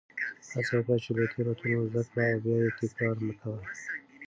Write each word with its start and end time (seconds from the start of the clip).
هڅه 0.53 0.73
وکړه 0.77 0.97
چې 1.03 1.09
له 1.17 1.23
تېروتنو 1.35 1.87
زده 1.91 2.03
کړه 2.09 2.25
او 2.33 2.39
بیا 2.43 2.55
یې 2.63 2.71
تکرار 2.79 3.17
مه 3.25 3.33
کوه. 3.41 3.61